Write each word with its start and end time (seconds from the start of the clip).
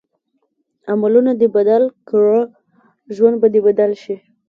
عملونه 0.91 1.31
دې 1.39 1.47
بدل 1.55 1.83
کړه 2.09 2.39
ژوند 3.15 3.35
به 3.41 3.47
دې 3.53 3.59
بدل 3.67 3.91
شي. 4.01 4.15